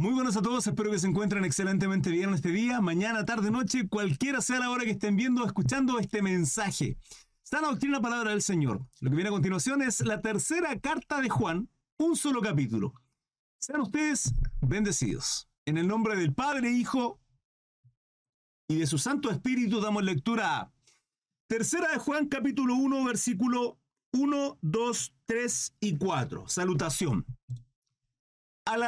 [0.00, 3.86] Muy buenos a todos, espero que se encuentren excelentemente bien este día, mañana, tarde, noche,
[3.86, 6.96] cualquiera sea la hora que estén viendo o escuchando este mensaje.
[7.42, 8.80] Sana doctrina palabra del Señor.
[9.00, 11.68] Lo que viene a continuación es la tercera carta de Juan,
[11.98, 12.94] un solo capítulo.
[13.58, 14.32] Sean ustedes
[14.62, 15.50] bendecidos.
[15.66, 17.20] En el nombre del Padre, Hijo
[18.68, 20.72] y de su Santo Espíritu damos lectura a
[21.46, 23.78] Tercera de Juan, capítulo 1, versículo
[24.14, 26.48] 1, 2, 3 y 4.
[26.48, 27.26] Salutación.
[28.64, 28.82] Al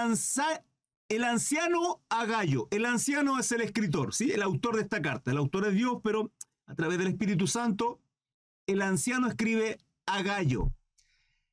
[1.13, 2.69] el anciano Agallo.
[2.71, 4.31] El anciano es el escritor, ¿sí?
[4.33, 5.31] El autor de esta carta.
[5.31, 6.33] El autor es Dios, pero
[6.67, 8.01] a través del Espíritu Santo,
[8.67, 10.73] el anciano escribe Agallo.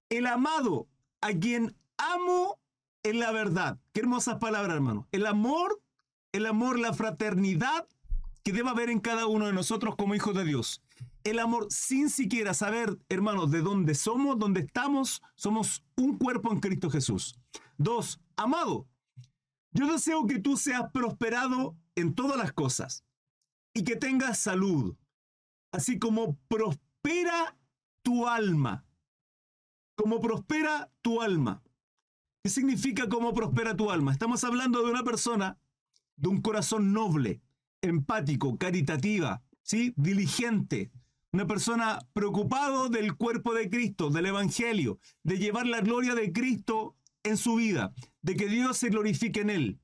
[0.08, 0.88] El amado,
[1.20, 2.58] a quien amo
[3.04, 3.78] en la verdad.
[3.92, 5.10] Qué hermosas palabras, hermano.
[5.12, 5.82] El amor,
[6.32, 7.86] el amor, la fraternidad
[8.44, 10.82] que debe haber en cada uno de nosotros como hijos de Dios.
[11.26, 16.62] El amor sin siquiera saber, hermanos, de dónde somos, dónde estamos, somos un cuerpo en
[16.62, 17.36] Cristo Jesús.
[17.78, 18.88] Dos, amado,
[19.72, 23.06] yo deseo que tú seas prosperado en todas las cosas
[23.74, 24.96] y que tengas salud,
[25.72, 27.58] así como prospera
[28.02, 28.86] tu alma.
[29.96, 31.62] Como prospera tu alma.
[32.44, 34.12] ¿Qué significa cómo prospera tu alma?
[34.12, 35.60] Estamos hablando de una persona
[36.16, 37.42] de un corazón noble,
[37.82, 39.94] empático, caritativa, ¿sí?
[39.98, 40.92] diligente,
[41.32, 46.96] una persona preocupado del cuerpo de Cristo, del Evangelio, de llevar la gloria de Cristo
[47.24, 49.80] en su vida, de que Dios se glorifique en él,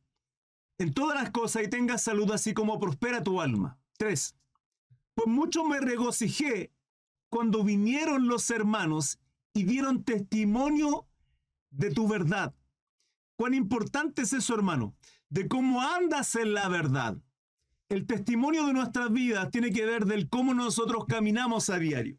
[0.78, 3.80] en todas las cosas y tenga salud así como prospera tu alma.
[3.98, 4.36] Tres,
[5.14, 6.72] pues mucho me regocijé
[7.30, 9.20] cuando vinieron los hermanos
[9.54, 11.08] y dieron testimonio
[11.70, 12.54] de tu verdad.
[13.38, 14.96] Cuán importante es eso, hermano,
[15.30, 17.18] de cómo andas en la verdad.
[17.90, 22.18] El testimonio de nuestras vidas tiene que ver del cómo nosotros caminamos a diario.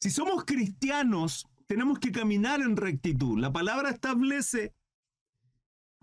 [0.00, 3.38] Si somos cristianos, tenemos que caminar en rectitud.
[3.38, 4.74] La palabra establece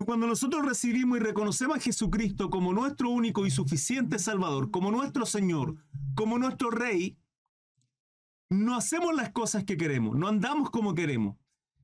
[0.04, 5.24] cuando nosotros recibimos y reconocemos a Jesucristo como nuestro único y suficiente Salvador, como nuestro
[5.24, 5.76] Señor,
[6.14, 7.16] como nuestro Rey,
[8.50, 11.36] no hacemos las cosas que queremos, no andamos como queremos.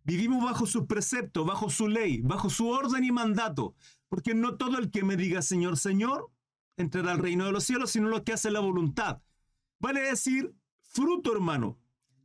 [0.05, 3.75] Vivimos bajo sus preceptos, bajo su ley, bajo su orden y mandato,
[4.09, 6.31] porque no todo el que me diga Señor, Señor,
[6.77, 9.23] entrará al reino de los cielos, sino los que hacen la voluntad.
[9.79, 11.79] Vale decir, fruto hermano.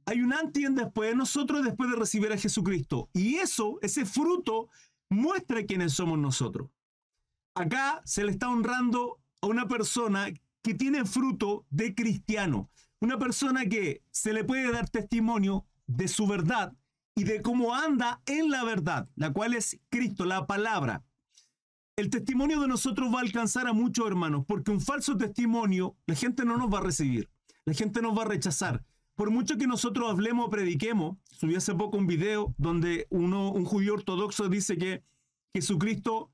[0.05, 3.09] Hay un antes y un después de nosotros después de recibir a Jesucristo.
[3.13, 4.69] Y eso, ese fruto,
[5.09, 6.69] muestra quiénes somos nosotros.
[7.55, 10.27] Acá se le está honrando a una persona
[10.61, 16.27] que tiene fruto de cristiano, una persona que se le puede dar testimonio de su
[16.27, 16.73] verdad
[17.15, 21.03] y de cómo anda en la verdad, la cual es Cristo, la palabra.
[21.95, 26.15] El testimonio de nosotros va a alcanzar a muchos hermanos, porque un falso testimonio la
[26.15, 27.29] gente no nos va a recibir,
[27.63, 28.83] la gente nos va a rechazar.
[29.15, 33.63] Por mucho que nosotros hablemos o prediquemos, subí hace poco un video donde uno, un
[33.63, 35.03] judío ortodoxo dice que
[35.53, 36.31] Jesucristo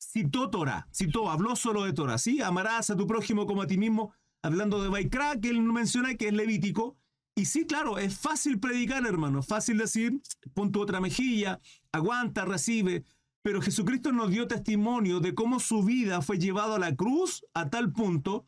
[0.00, 2.42] citó Torah, citó, habló solo de Torah, ¿sí?
[2.42, 4.12] Amarás a tu prójimo como a ti mismo,
[4.42, 6.96] hablando de Baikra, que él menciona que es levítico.
[7.36, 10.20] Y sí, claro, es fácil predicar, hermano, fácil decir,
[10.54, 11.60] pon tu otra mejilla,
[11.92, 13.04] aguanta, recibe.
[13.42, 17.70] Pero Jesucristo nos dio testimonio de cómo su vida fue llevada a la cruz a
[17.70, 18.46] tal punto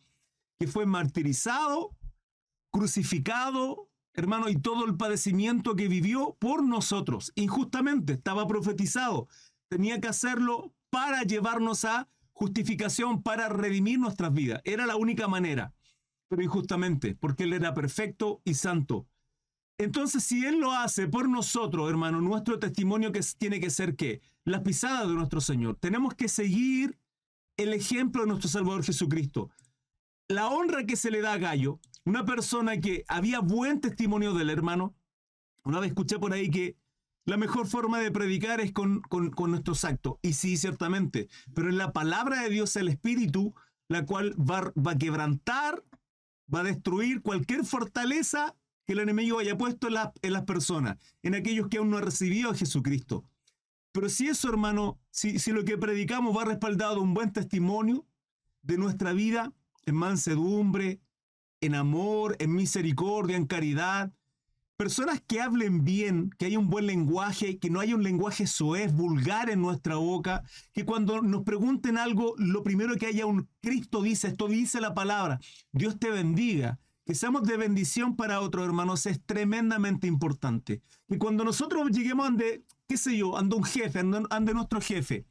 [0.59, 1.97] que fue martirizado,
[2.71, 9.29] crucificado, hermano, y todo el padecimiento que vivió por nosotros, injustamente, estaba profetizado.
[9.69, 14.61] Tenía que hacerlo para llevarnos a justificación, para redimir nuestras vidas.
[14.65, 15.73] Era la única manera,
[16.29, 19.07] pero injustamente, porque Él era perfecto y santo.
[19.79, 24.21] Entonces, si Él lo hace por nosotros, hermano, nuestro testimonio que tiene que ser que
[24.45, 25.77] las pisadas de nuestro Señor.
[25.77, 26.99] Tenemos que seguir
[27.57, 29.51] el ejemplo de nuestro Salvador Jesucristo.
[30.29, 34.50] La honra que se le da a Gallo una persona que había buen testimonio del
[34.50, 34.94] hermano.
[35.65, 36.77] Una vez escuché por ahí que
[37.25, 39.03] la mejor forma de predicar es con,
[39.47, 40.15] nuestros actos.
[40.22, 41.28] Y sí, ciertamente.
[41.55, 43.55] Pero en la palabra de Dios el Espíritu,
[43.89, 45.84] la cual va, va a quebrantar,
[46.53, 48.56] va a destruir cualquier fortaleza
[48.87, 52.05] que el enemigo haya puesto en, en las personas, en aquellos que aún no han
[52.05, 53.25] recibido a Jesucristo.
[53.93, 58.07] Pero si eso, hermano, si, si lo que predicamos va respaldado un buen testimonio
[58.63, 59.53] de nuestra vida,
[59.86, 61.01] en mansedumbre,
[61.60, 64.12] en amor, en misericordia, en caridad.
[64.77, 68.95] Personas que hablen bien, que haya un buen lenguaje, que no haya un lenguaje soez,
[68.95, 70.42] vulgar en nuestra boca,
[70.72, 74.95] que cuando nos pregunten algo, lo primero que haya un Cristo dice, esto dice la
[74.95, 75.39] palabra,
[75.71, 80.80] Dios te bendiga, que seamos de bendición para otros hermanos, es tremendamente importante.
[81.09, 85.27] Y cuando nosotros lleguemos ante, qué sé yo, ande un jefe, ande nuestro jefe,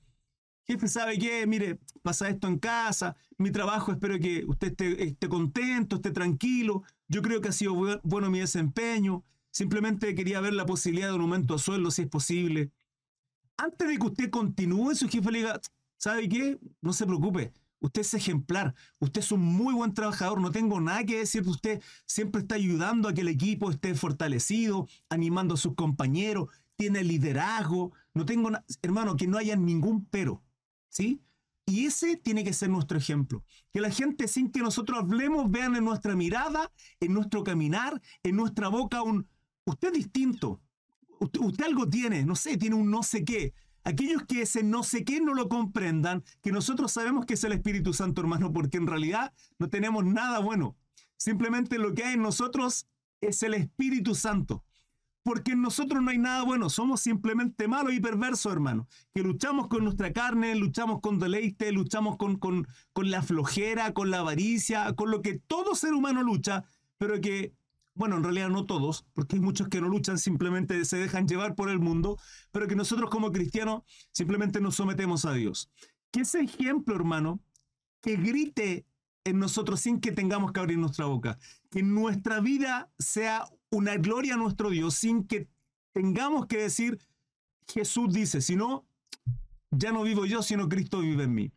[0.70, 1.48] jefe, ¿sabe qué?
[1.48, 7.24] Mire, pasa esto en casa, mi trabajo, espero que usted esté, contento, esté tranquilo, yo
[7.24, 7.74] creo que ha sido
[8.04, 12.08] bueno mi desempeño, simplemente quería ver la posibilidad de un aumento a sueldo si es
[12.08, 12.72] posible.
[13.58, 15.60] antes de que usted continúe, su jefe le diga,
[15.98, 16.60] ¿sabe qué?
[16.82, 21.04] No se preocupe, usted es ejemplar, usted es un muy buen trabajador, no tengo nada
[21.04, 25.58] que decir de usted, siempre está ayudando a que el equipo esté fortalecido, animando a
[25.58, 28.52] sus compañeros, tiene liderazgo, no tengo
[28.84, 30.44] hermano, que no haya ningún pero,
[30.90, 31.22] ¿sí?
[31.66, 33.44] Y ese tiene que ser nuestro ejemplo.
[33.72, 38.36] Que la gente sin que nosotros hablemos vean en nuestra mirada, en nuestro caminar, en
[38.36, 39.28] nuestra boca un,
[39.66, 40.62] usted distinto,
[41.20, 43.54] usted, algo tiene, no sé, tiene un no sé qué.
[43.84, 47.54] Aquellos que ese no sé qué no lo comprendan, que nosotros sabemos que es el
[47.54, 50.76] Espíritu Santo, hermano, porque en realidad no tenemos nada bueno.
[51.18, 52.88] Simplemente lo que hay en nosotros
[53.22, 54.66] es el Espíritu Santo.
[55.24, 58.88] Porque en nosotros no hay nada bueno, somos simplemente malos y perversos, hermano.
[59.14, 64.12] Que luchamos con nuestra carne, luchamos con deleite, luchamos con, con, con la flojera, con
[64.12, 66.64] la avaricia, con lo que todo ser humano lucha,
[66.98, 67.54] pero que
[68.00, 71.54] bueno, en realidad no todos, porque hay muchos que no luchan, simplemente se dejan llevar
[71.54, 72.18] por el mundo,
[72.50, 73.84] pero que nosotros como cristianos
[74.14, 75.70] simplemente nos sometemos a Dios.
[76.10, 77.42] Que ese ejemplo, hermano,
[78.00, 78.86] que grite
[79.24, 81.38] en nosotros sin que tengamos que abrir nuestra boca,
[81.70, 85.48] que nuestra vida sea una gloria a nuestro Dios sin que
[85.92, 87.00] tengamos que decir,
[87.68, 88.86] Jesús dice, si no,
[89.72, 91.52] ya no vivo yo, sino Cristo vive en mí.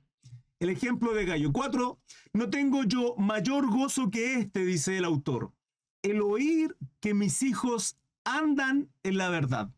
[0.61, 1.53] El ejemplo de Gallo.
[1.53, 1.99] Cuatro,
[2.33, 5.53] no tengo yo mayor gozo que este, dice el autor
[6.03, 9.71] el oír que mis hijos andan en la verdad.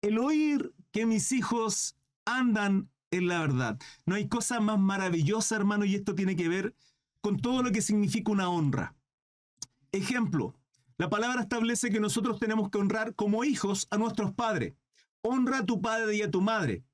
[0.00, 3.78] El oír que mis hijos andan en la verdad.
[4.06, 6.74] No hay cosa más maravillosa, hermano, y esto tiene que ver
[7.22, 8.94] con todo lo que significa una honra.
[9.92, 10.54] Ejemplo,
[10.98, 14.74] la palabra establece que nosotros tenemos que honrar como hijos a nuestros padres.
[15.22, 16.84] Honra a tu padre y a tu madre.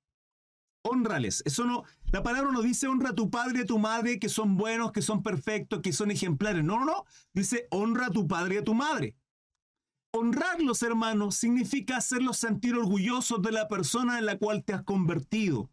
[0.83, 1.43] Honrales.
[1.45, 4.29] Eso no, la palabra no dice honra a tu padre y a tu madre que
[4.29, 6.63] son buenos, que son perfectos, que son ejemplares.
[6.63, 7.05] No, no, no.
[7.33, 9.17] Dice honra a tu padre y a tu madre.
[10.13, 15.71] Honrarlos, hermanos, significa hacerlos sentir orgullosos de la persona en la cual te has convertido.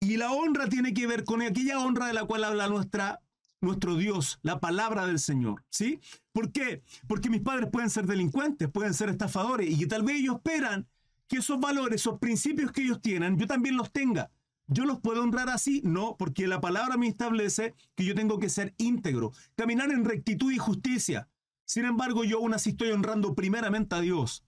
[0.00, 3.20] Y la honra tiene que ver con aquella honra de la cual habla nuestra,
[3.66, 5.64] nuestro Dios, la palabra del Señor.
[5.68, 6.00] ¿Sí?
[6.32, 6.82] ¿Por qué?
[7.06, 10.86] Porque mis padres pueden ser delincuentes, pueden ser estafadores y que tal vez ellos esperan
[11.28, 14.30] que esos valores, esos principios que ellos tienen, yo también los tenga.
[14.68, 15.80] ¿Yo los puedo honrar así?
[15.84, 20.50] No, porque la palabra me establece que yo tengo que ser íntegro, caminar en rectitud
[20.52, 21.28] y justicia.
[21.64, 24.44] Sin embargo, yo aún así estoy honrando primeramente a Dios.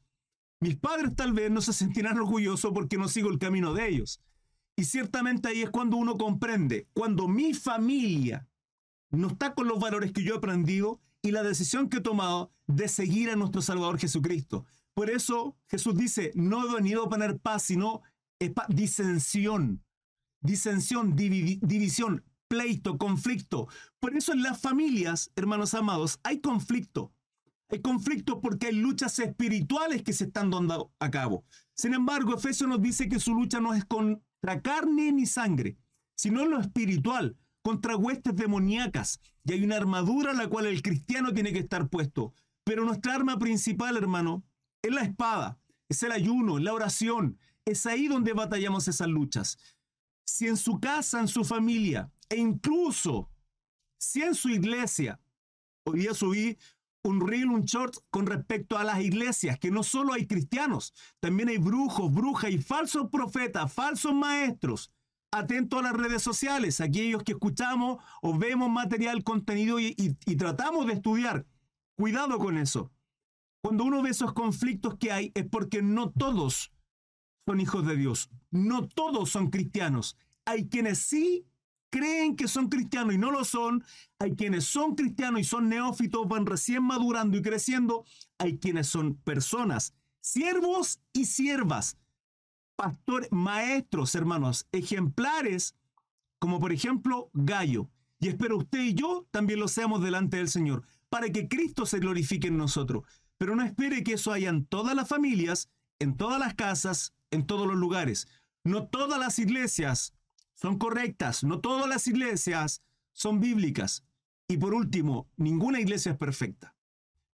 [0.61, 4.21] Mis padres tal vez no se sentirán orgullosos porque no sigo el camino de ellos.
[4.77, 8.47] Y ciertamente ahí es cuando uno comprende, cuando mi familia
[9.11, 12.53] no está con los valores que yo he aprendido y la decisión que he tomado
[12.67, 14.67] de seguir a nuestro Salvador Jesucristo.
[14.95, 18.03] Por eso Jesús dice, no he venido a poner paz, sino
[18.69, 19.83] disensión
[20.41, 23.69] disensión, división, pleito, conflicto.
[24.01, 27.13] Por eso en las familias, hermanos amados, hay conflicto.
[27.71, 31.45] Hay conflicto porque hay luchas espirituales que se están dando a cabo.
[31.75, 35.77] Sin embargo, Efesios nos dice que su lucha no es contra carne ni sangre,
[36.17, 37.37] sino lo espiritual,
[37.69, 39.21] contra huestes demoníacas.
[39.45, 42.33] Y hay una armadura a la cual el cristiano tiene que estar puesto.
[42.65, 44.43] Pero nuestra arma principal, hermano,
[44.83, 47.39] es la espada, es el ayuno, es la oración.
[47.67, 49.59] Es ahí donde batallamos esas luchas
[50.29, 53.31] si en su casa, en su familia, e incluso
[53.99, 55.21] si en su iglesia,
[55.85, 56.59] hoy día subí
[57.03, 61.49] un reel, un short con respecto a las iglesias, que no solo hay cristianos, también
[61.49, 64.93] hay brujos, brujas y falsos profetas, falsos maestros.
[65.31, 69.93] Atento a las redes sociales, aquellos que escuchamos o vemos material, contenido y,
[70.37, 71.47] tratamos de estudiar.
[71.97, 72.91] Cuidado con eso.
[73.63, 76.73] Cuando uno ve esos conflictos que hay es porque no todos
[77.47, 78.31] son hijos de Dios.
[78.51, 80.17] No todos son cristianos.
[80.47, 81.47] Hay quienes sí
[81.91, 83.85] creen que son cristianos y no lo son.
[84.19, 88.05] Hay quienes son cristianos y son neófitos, van recién madurando y creciendo.
[88.39, 91.99] Hay quienes son personas, siervos y siervas,
[92.79, 95.75] pastores, maestros, hermanos, ejemplares,
[96.39, 97.91] como por ejemplo Gallo.
[98.21, 101.99] Y espero usted y yo también lo seamos delante del Señor, para que Cristo se
[101.99, 103.03] glorifique en nosotros.
[103.37, 107.49] Pero no espere que eso haya en todas las familias, en todas las casas, en
[107.49, 108.29] todos los lugares.
[108.63, 110.15] No todas las iglesias
[110.55, 112.83] son correctas, no todas las iglesias
[113.13, 114.05] son bíblicas.
[114.47, 116.77] Y por último, ninguna iglesia es perfecta.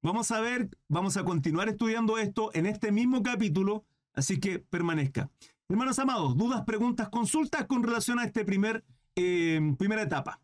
[0.01, 5.29] Vamos a ver, vamos a continuar estudiando esto en este mismo capítulo, así que permanezca.
[5.69, 8.83] Hermanos amados, dudas, preguntas, consultas con relación a esta primer,
[9.15, 10.41] eh, primera etapa.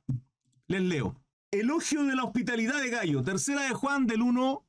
[0.68, 1.22] Les leo.
[1.52, 4.66] Elogio de la hospitalidad de Gallo, tercera de Juan del 1,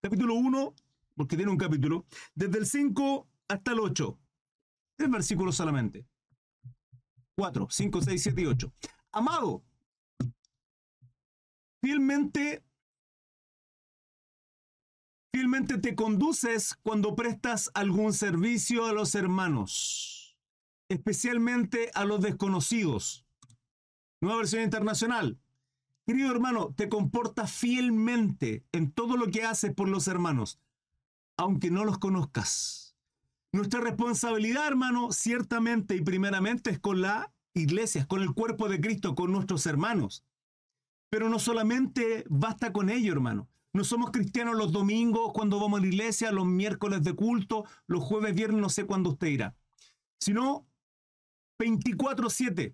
[0.00, 0.74] capítulo 1,
[1.14, 4.18] porque tiene un capítulo, desde el 5 hasta el 8.
[4.96, 6.06] Tres versículos solamente.
[7.36, 8.72] 4, 5, 6, 7 y 8.
[9.12, 9.64] Amado,
[11.80, 12.64] fielmente,
[15.34, 20.38] fielmente te conduces cuando prestas algún servicio a los hermanos.
[20.88, 23.26] especialmente a los desconocidos.
[24.20, 25.40] Nueva versión internacional.
[26.06, 30.60] Querido hermano, te comportas fielmente en todo lo que haces por los hermanos,
[31.36, 32.94] aunque no los conozcas.
[33.50, 39.16] Nuestra responsabilidad, hermano, ciertamente y primeramente es con la iglesia, con el cuerpo de Cristo,
[39.16, 40.22] con nuestros hermanos.
[41.10, 43.48] Pero no solamente basta con ello, hermano.
[43.74, 48.04] No somos cristianos los domingos cuando vamos a la iglesia, los miércoles de culto, los
[48.04, 49.56] jueves, viernes, no sé cuándo usted irá.
[50.20, 50.64] Sino
[51.58, 52.72] 24-7.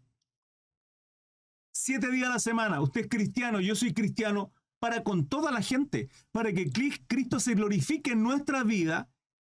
[1.72, 2.82] Siete días a la semana.
[2.82, 7.54] Usted es cristiano, yo soy cristiano, para con toda la gente, para que Cristo se
[7.54, 9.08] glorifique en nuestra vida,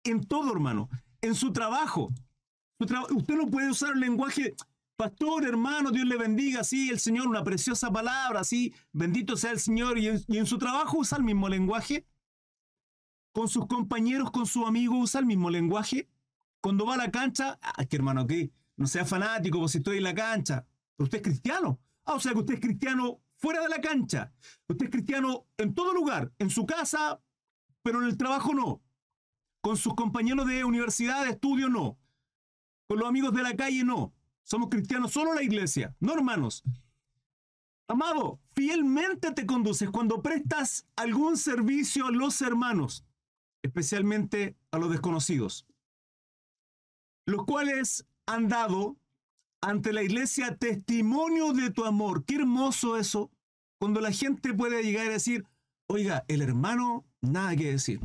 [0.02, 0.88] en todo, hermano,
[1.20, 2.10] en su trabajo.
[2.78, 4.54] usted no puede usar el lenguaje,
[4.96, 9.60] pastor, hermano, Dios le bendiga, sí, el Señor, una preciosa palabra, sí, bendito sea el
[9.60, 12.06] Señor, y en, su trabajo usa el mismo lenguaje.
[13.32, 16.08] Con sus compañeros, con su amigo, usa el mismo lenguaje.
[16.60, 19.98] Cuando va a la cancha, ah, que hermano, que no sea fanático, pues si estoy
[19.98, 20.66] en la cancha.
[20.98, 21.80] usted es cristiano.
[22.04, 24.32] Ah, o sea que usted es cristiano fuera de la cancha.
[24.68, 27.20] Usted es cristiano en todo lugar, en su casa,
[27.82, 28.82] pero en el trabajo no.
[29.60, 31.98] Con sus compañeros de universidad, de estudio no.
[32.86, 34.14] Con los amigos de la calle no.
[34.44, 36.62] Somos cristianos solo la iglesia, no hermanos.
[37.88, 43.04] Amado, fielmente te conduces cuando prestas algún servicio a los hermanos,
[43.62, 45.66] especialmente a los desconocidos,
[47.26, 48.96] los cuales han dado
[49.60, 52.24] ante la iglesia testimonio de tu amor.
[52.24, 53.30] Qué hermoso eso,
[53.78, 55.46] cuando la gente puede llegar a decir,
[55.86, 58.00] oiga, el hermano, nada que decir.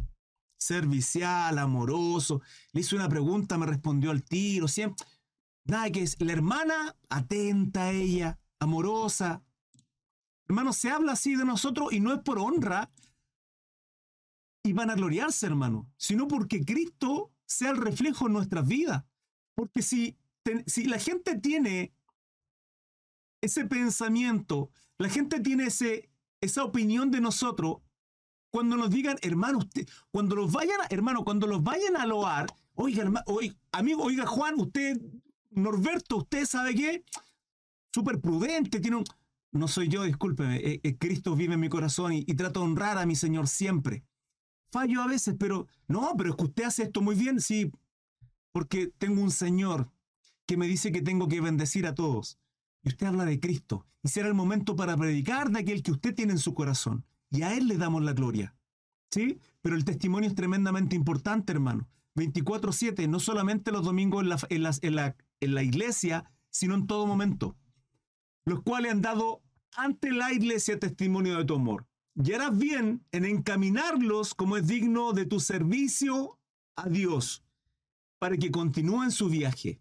[0.58, 2.41] Servicial, amoroso,
[2.74, 5.05] le hice una pregunta, me respondió al tiro, siempre.
[5.69, 6.21] Nada que decir.
[6.21, 9.43] La hermana, atenta a ella, amorosa.
[10.47, 12.91] Hermano, se habla así de nosotros y no es por honra
[14.63, 19.03] y van a gloriarse, hermano, sino porque Cristo sea el reflejo en nuestras vidas.
[19.55, 20.17] Porque si
[20.65, 21.93] si la gente tiene
[23.41, 26.09] ese pensamiento, la gente tiene ese,
[26.41, 27.77] esa opinión de nosotros,
[28.51, 32.47] cuando nos digan, hermano, usted, cuando los vayan, a, hermano, cuando los vayan a loar,
[32.73, 34.99] oiga, oiga, amigo, oiga, Juan, usted,
[35.51, 37.03] Norberto, usted sabe qué,
[37.94, 39.03] súper prudente, tiene un...
[39.51, 43.00] No soy yo, discúlpeme, eh, eh, Cristo vive en mi corazón y, trato de honrar
[43.00, 44.03] a mi Señor siempre.
[44.72, 47.72] Fallo a veces, pero no, pero es que usted hace esto muy bien, sí,
[48.51, 49.89] porque tengo un Señor
[50.46, 52.38] que me dice que tengo que bendecir a todos.
[52.84, 53.88] Y usted habla de Cristo.
[54.03, 57.06] Y será el momento para predicar de aquel que usted tiene en su corazón.
[57.32, 58.56] Y a Él le damos la gloria.
[59.12, 59.39] ¿Sí?
[59.62, 61.89] Pero el testimonio es tremendamente importante, hermano.
[62.15, 67.58] 24-7, no solamente los domingos en la iglesia, sino en todo momento.
[68.46, 69.41] Los cuales han dado
[69.75, 71.88] ante la iglesia testimonio de tu amor.
[72.15, 76.39] Y harás bien en encaminarlos como es digno de tu servicio
[76.75, 77.43] a Dios,
[78.17, 79.79] para que continúen su viaje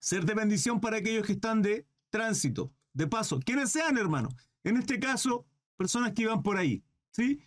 [0.00, 4.30] ser de bendición para aquellos que están de tránsito, de paso, quienes sean, hermano.
[4.64, 5.46] En este caso,
[5.76, 6.82] personas que iban por ahí,
[7.12, 7.40] ¿sí?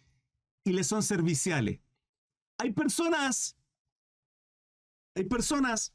[0.63, 1.81] Y les son serviciales.
[2.59, 3.57] Hay personas,
[5.15, 5.93] hay personas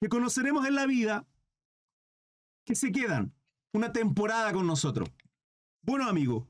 [0.00, 1.26] que conoceremos en la vida
[2.64, 3.34] que se quedan
[3.72, 5.10] una temporada con nosotros.
[5.82, 6.48] Bueno, amigo,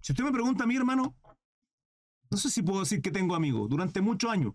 [0.00, 1.16] si usted me pregunta a mí, hermano,
[2.30, 4.54] no sé si puedo decir que tengo amigos durante muchos años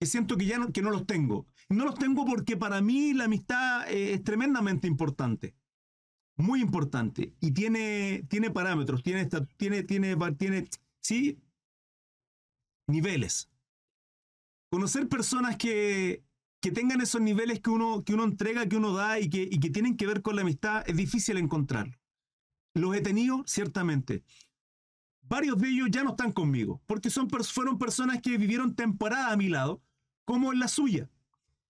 [0.00, 1.46] que siento que ya no, que no los tengo.
[1.68, 5.54] No los tengo porque para mí la amistad eh, es tremendamente importante.
[6.36, 7.34] Muy importante.
[7.40, 10.68] Y tiene, tiene parámetros, tiene, tiene, tiene, tiene,
[11.00, 11.40] sí,
[12.86, 13.50] niveles.
[14.70, 16.22] Conocer personas que,
[16.60, 19.60] que tengan esos niveles que uno, que uno entrega, que uno da y que, y
[19.60, 21.96] que tienen que ver con la amistad es difícil encontrarlo.
[22.74, 24.24] Los he tenido, ciertamente.
[25.22, 29.36] Varios de ellos ya no están conmigo, porque son, fueron personas que vivieron temporada a
[29.36, 29.82] mi lado,
[30.24, 31.10] como en la suya.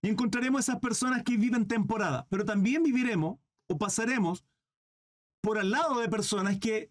[0.01, 4.45] Y encontraremos esas personas que viven temporada, pero también viviremos o pasaremos
[5.41, 6.91] por al lado de personas que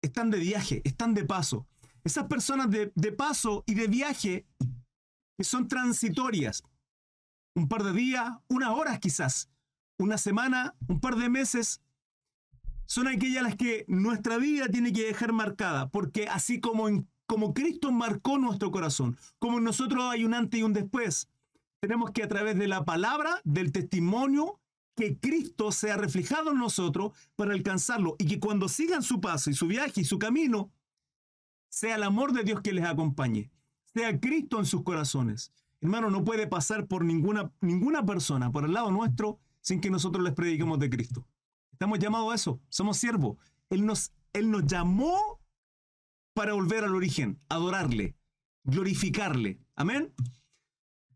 [0.00, 1.66] están de viaje, están de paso.
[2.04, 4.46] Esas personas de, de paso y de viaje
[5.40, 6.62] son transitorias.
[7.54, 9.50] Un par de días, unas horas quizás,
[9.98, 11.80] una semana, un par de meses,
[12.86, 16.88] son aquellas las que nuestra vida tiene que dejar marcada, porque así como
[17.30, 21.28] como Cristo marcó nuestro corazón, como en nosotros hay un antes y un después,
[21.78, 24.58] tenemos que a través de la palabra, del testimonio,
[24.96, 29.54] que Cristo sea reflejado en nosotros para alcanzarlo y que cuando sigan su paso y
[29.54, 30.72] su viaje y su camino,
[31.68, 33.52] sea el amor de Dios que les acompañe,
[33.94, 35.52] sea Cristo en sus corazones.
[35.80, 40.22] Hermano, no puede pasar por ninguna, ninguna persona por el lado nuestro sin que nosotros
[40.24, 41.26] les prediquemos de Cristo.
[41.72, 43.38] Estamos llamados a eso, somos siervos.
[43.70, 45.40] Él nos, él nos llamó
[46.34, 48.16] para volver al origen, adorarle,
[48.64, 49.58] glorificarle.
[49.74, 50.12] Amén.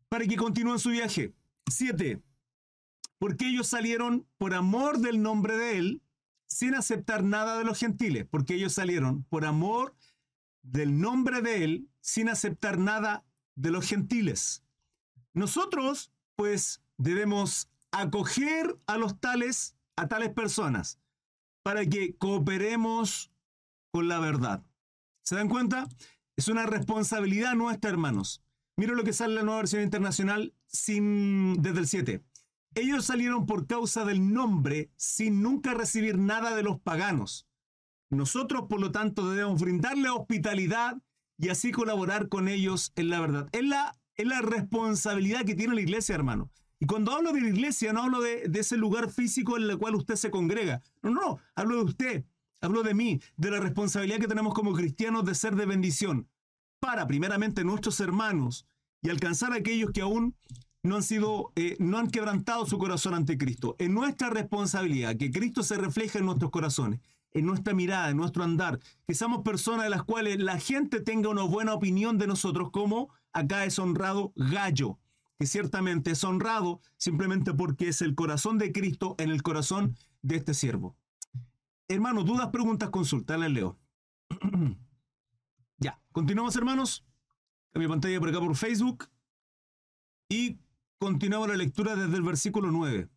[0.08, 1.34] Para que continúen su viaje.
[1.66, 2.22] 7.
[3.18, 6.02] Porque ellos salieron por amor del nombre de Él,
[6.46, 9.94] sin aceptar nada de los gentiles, porque ellos salieron por amor
[10.62, 13.24] del nombre de Él, sin aceptar nada
[13.56, 14.64] de los gentiles.
[15.32, 20.98] Nosotros, pues, debemos acoger a los tales, a tales personas,
[21.62, 23.30] para que cooperemos
[23.92, 24.64] con la verdad.
[25.22, 25.88] ¿Se dan cuenta?
[26.36, 28.42] Es una responsabilidad nuestra, hermanos.
[28.76, 32.24] Mira lo que sale en la nueva versión internacional sin, desde el 7.
[32.74, 37.46] Ellos salieron por causa del nombre sin nunca recibir nada de los paganos.
[38.10, 41.00] Nosotros, por lo tanto, debemos brindarle hospitalidad
[41.38, 43.48] y así colaborar con ellos en la verdad.
[43.52, 46.50] Es la, es la responsabilidad que tiene la iglesia, hermano.
[46.80, 49.78] Y cuando hablo de la iglesia, no hablo de, de, ese lugar físico en el
[49.78, 50.82] cual usted se congrega.
[51.02, 52.24] No, no, hablo de usted,
[52.60, 56.28] hablo de mí, de la responsabilidad que tenemos como cristianos de ser de bendición
[56.80, 58.66] para, primeramente, nuestros hermanos
[59.00, 60.34] y alcanzar a aquellos que aún
[60.82, 63.74] no han sido, eh, no han quebrantado su corazón ante Cristo.
[63.78, 67.00] Es nuestra responsabilidad que Cristo se refleje en nuestros corazones,
[67.34, 71.28] en nuestra mirada, en nuestro andar, que seamos personas de las cuales la gente tenga
[71.28, 74.98] una buena opinión de nosotros, como acá es honrado Gallo,
[75.38, 80.36] que ciertamente es honrado simplemente porque es el corazón de Cristo en el corazón de
[80.36, 80.96] este siervo.
[81.88, 83.78] Hermanos, dudas, preguntas, consultas, les leo.
[85.78, 87.04] ya, continuamos hermanos.
[87.74, 89.08] mi pantalla por acá por Facebook.
[90.28, 90.58] Y
[90.98, 93.10] continuamos la lectura desde el versículo 9.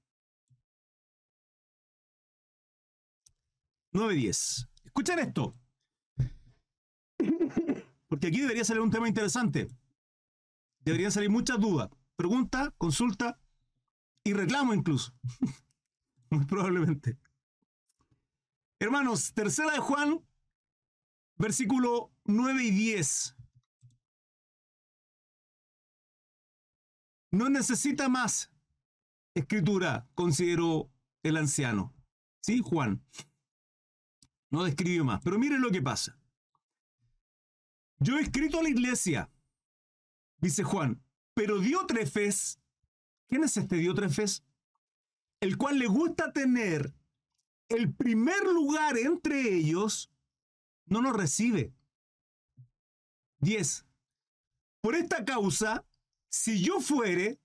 [3.94, 4.67] 9.10.
[4.86, 5.56] Escuchen esto.
[8.08, 9.67] Porque aquí debería salir un tema interesante.
[10.79, 11.89] Deberían salir muchas dudas.
[12.15, 13.39] Pregunta, consulta
[14.24, 15.13] y reclamo incluso.
[16.29, 17.17] Muy probablemente.
[18.79, 20.24] Hermanos, tercera de Juan,
[21.38, 23.36] versículo 9 y 10.
[27.32, 28.51] No necesita más
[29.34, 30.91] escritura, consideró
[31.24, 31.94] el anciano.
[32.41, 33.03] ¿Sí, Juan?
[34.50, 35.22] No describe más.
[35.24, 36.18] Pero miren lo que pasa.
[38.00, 39.29] Yo he escrito a la iglesia,
[40.40, 41.01] dice Juan,
[41.33, 42.60] pero Diótrefes,
[43.27, 44.44] ¿quién es este Diótrefes?
[45.40, 46.94] El cual le gusta tener
[47.70, 50.12] el primer lugar entre ellos,
[50.86, 51.74] no nos recibe.
[53.40, 53.86] 10.
[54.81, 55.86] Por esta causa,
[56.29, 57.40] si yo fuere,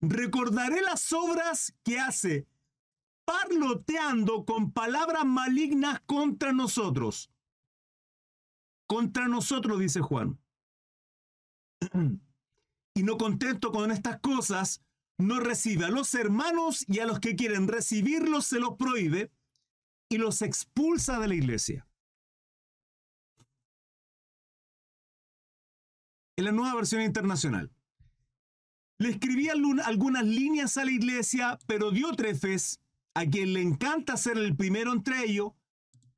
[0.00, 2.46] recordaré las obras que hace,
[3.26, 7.30] parloteando con palabras malignas contra nosotros.
[8.86, 10.38] Contra nosotros, dice Juan.
[12.94, 14.82] Y no contento con estas cosas,
[15.18, 19.30] no recibe a los hermanos y a los que quieren recibirlos se los prohíbe
[20.08, 21.86] y los expulsa de la iglesia.
[26.38, 27.70] En la nueva versión internacional.
[28.98, 29.52] Le escribía
[29.84, 32.80] algunas líneas a la iglesia, pero Diótrefes,
[33.16, 35.52] a quien le encanta ser el primero entre ellos,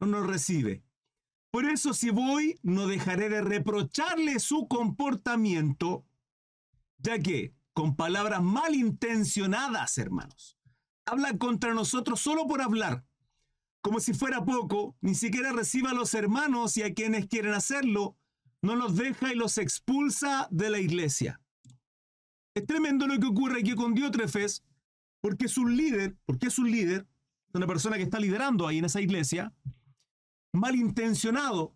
[0.01, 0.83] no nos recibe.
[1.53, 6.05] Por eso si voy, no dejaré de reprocharle su comportamiento,
[6.99, 10.59] ya que, con palabras malintencionadas, hermanos,
[11.07, 13.05] habla contra nosotros solo por hablar,
[13.81, 18.17] como si fuera poco, ni siquiera recibe a los hermanos y a quienes quieren hacerlo,
[18.61, 21.41] no los deja y los expulsa de la iglesia.
[22.55, 24.65] Es tremendo lo que ocurre aquí con Diótrefes,
[25.21, 27.07] porque es un líder, porque es un líder,
[27.53, 29.53] una persona que está liderando ahí en esa iglesia,
[30.53, 31.75] malintencionado,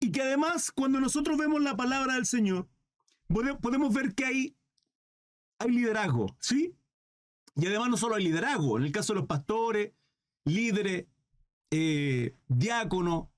[0.00, 2.68] y que además cuando nosotros vemos la palabra del Señor,
[3.60, 4.56] podemos ver que hay,
[5.58, 6.74] hay liderazgo, ¿sí?
[7.56, 9.92] Y además no solo hay liderazgo, en el caso de los pastores,
[10.44, 11.06] líderes,
[11.70, 13.28] eh, diáconos,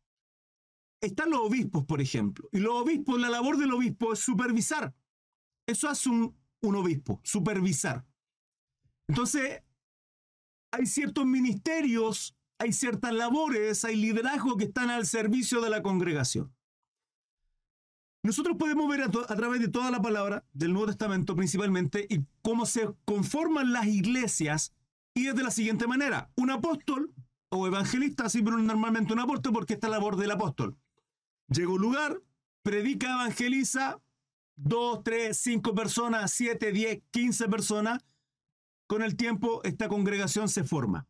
[1.00, 2.48] están los obispos, por ejemplo.
[2.52, 4.94] Y los obispos, la labor del obispo es supervisar.
[5.66, 8.06] Eso hace un, un obispo, supervisar.
[9.12, 9.62] Entonces,
[10.70, 16.50] hay ciertos ministerios, hay ciertas labores, hay liderazgo que están al servicio de la congregación.
[18.22, 22.64] Nosotros podemos ver a, través de toda la palabra del Nuevo Testamento principalmente y cómo
[22.64, 24.72] se conforman las iglesias
[25.12, 26.30] y es de la siguiente manera.
[26.36, 27.12] Un apóstol
[27.50, 30.78] o evangelista, siempre normalmente un apóstol porque está la labor del apóstol.
[31.48, 32.22] Llega un lugar,
[32.62, 34.00] predica, evangeliza,
[34.56, 38.02] dos, tres, cinco personas, siete, diez, quince personas,
[38.92, 41.06] con el tiempo esta congregación se forma.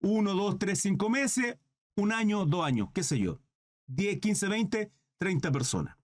[0.00, 1.56] Uno, dos, tres, cinco meses,
[1.94, 3.38] un año, dos años, qué sé yo.
[3.86, 5.96] Diez, quince, veinte, treinta personas.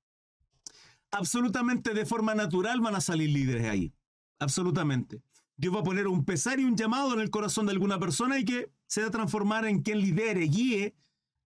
[1.11, 3.93] Absolutamente de forma natural van a salir líderes ahí.
[4.39, 5.25] Absolutamente.
[5.57, 8.39] Dios va a poner un pesar y un llamado en el corazón de alguna persona
[8.39, 10.95] y que se va a transformar en quien lidere, guíe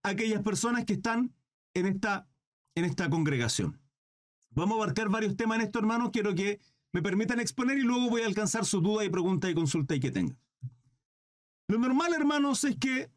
[0.02, 1.34] a aquellas personas que están
[1.72, 2.28] en esta,
[2.74, 3.80] en esta congregación.
[4.50, 6.10] Vamos a abarcar varios temas en esto, hermanos.
[6.12, 6.60] Quiero que
[6.92, 10.00] me permitan exponer y luego voy a alcanzar su duda y pregunta y consulta y
[10.00, 10.36] que tenga.
[11.68, 13.10] Lo normal, hermanos, es que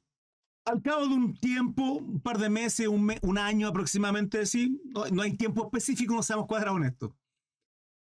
[0.66, 5.38] al cabo de un tiempo, un par de meses, un, año aproximadamente, sí, no, hay
[5.38, 7.16] tiempo específico, no seamos cuadrados en esto.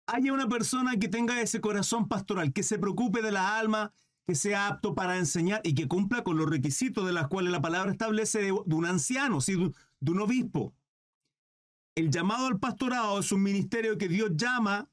[0.05, 3.93] Haya una persona que tenga ese corazón pastoral, que se preocupe de la alma,
[4.27, 7.61] que sea apto para enseñar y que cumpla con los requisitos de los cuales la
[7.61, 9.55] palabra establece de, de un anciano, ¿sí?
[9.55, 9.71] de,
[10.01, 10.75] de un obispo.
[11.95, 14.89] El llamado al pastorado es un ministerio que Dios llama,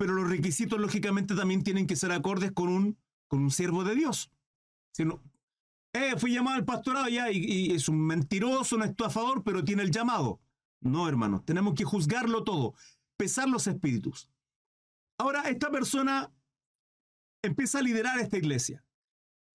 [0.00, 2.96] pero los requisitos lógicamente también tienen que ser acordes con un,
[3.28, 4.30] con un siervo de Dios.
[4.94, 5.22] Si no,
[5.92, 9.90] eh, fui llamado al pastorado ya y, es un mentiroso, un estafador, pero tiene el
[9.90, 10.40] llamado.
[10.80, 12.72] No, hermanos, tenemos que juzgarlo todo,
[13.18, 14.30] pesar los espíritus.
[15.18, 16.32] Ahora, esta persona
[17.42, 18.82] empieza a liderar esta iglesia.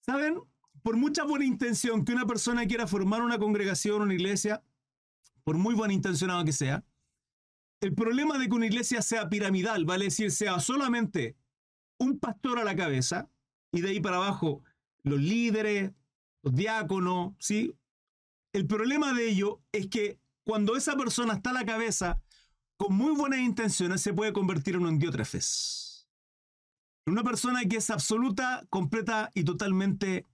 [0.01, 0.39] ¿Saben?
[0.83, 4.61] Por mucha buena intención que una persona quiera formar una congregación, una iglesia,
[5.43, 6.85] por muy buena intencionado que sea,
[7.85, 11.37] el problema de que una iglesia sea piramidal, vale decir, sea solamente
[11.99, 13.29] un pastor a la cabeza
[13.71, 14.63] y de ahí para abajo
[15.03, 15.91] los líderes,
[16.41, 17.75] los diáconos, ¿sí?
[18.53, 22.19] El problema de ello es que cuando esa persona está a la cabeza,
[22.75, 26.07] con muy buenas intenciones, se puede convertir en un diótrefes.
[27.05, 30.25] Una persona que es absoluta, completa y totalmente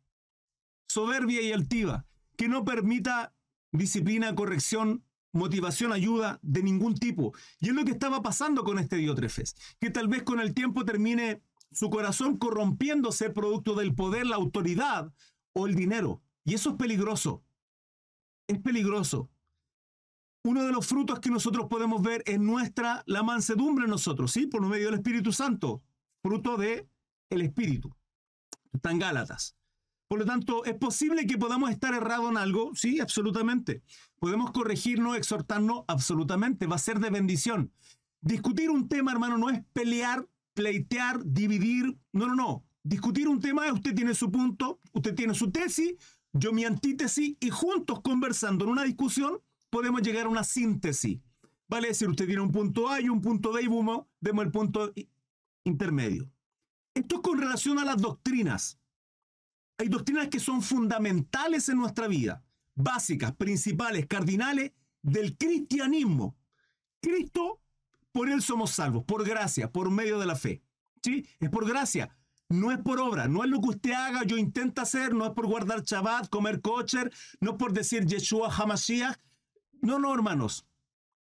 [0.88, 2.06] soberbia y altiva,
[2.38, 3.34] que no permita
[3.74, 7.34] disciplina, corrección, motivación, ayuda de ningún tipo.
[7.60, 10.86] Y es lo que estaba pasando con este Diótrefes, que tal vez con el tiempo
[10.86, 11.42] termine
[11.72, 15.14] su corazón corrompiéndose producto del poder, la autoridad
[15.54, 16.22] o el dinero.
[16.44, 17.44] Y eso es peligroso.
[18.48, 19.30] Es peligroso.
[20.44, 24.48] Uno de los frutos que nosotros podemos ver es nuestra, la mansedumbre en nosotros, ¿sí?
[24.48, 25.84] Por medio del Espíritu Santo,
[26.24, 26.90] fruto de
[27.30, 27.96] el Espíritu.
[28.74, 29.56] Están Gálatas.
[30.12, 32.76] Por lo tanto, ¿es posible que podamos estar errados en algo?
[32.76, 33.82] Sí, absolutamente.
[34.20, 35.86] ¿Podemos corregirnos, exhortarnos?
[35.88, 36.68] Absolutamente.
[36.68, 37.72] Va a ser de bendición.
[38.20, 41.98] Discutir un tema, hermano, no es pelear, pleitear, dividir.
[42.12, 42.66] No, no, no.
[42.84, 45.94] Discutir un tema es usted tiene su punto, usted tiene su tesis,
[46.34, 51.22] yo mi antítesis, y juntos conversando en una discusión podemos llegar a una síntesis.
[51.70, 53.68] Vale decir, usted tiene un punto A y un punto B y
[54.20, 54.92] vemos el punto
[55.64, 56.30] intermedio.
[56.94, 58.81] Esto es con relación a las doctrinas
[59.82, 62.44] hay doctrinas que son fundamentales en nuestra vida,
[62.76, 66.38] básicas, principales, cardinales del cristianismo.
[67.02, 67.60] Cristo,
[68.12, 70.62] por él somos salvos, por gracia, por medio de la fe.
[71.02, 71.26] ¿Sí?
[71.40, 72.16] Es por gracia.
[72.48, 75.32] No es por obra, no es lo que usted haga, yo intento hacer, no es
[75.32, 79.18] por guardar Shabbat, comer kosher, no es por decir Yeshua Hamashiach.
[79.82, 80.68] No, no, hermanos.